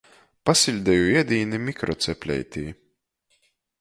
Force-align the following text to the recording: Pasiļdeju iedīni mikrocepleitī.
Pasiļdeju 0.49 1.03
iedīni 1.11 1.59
mikrocepleitī. 1.67 2.65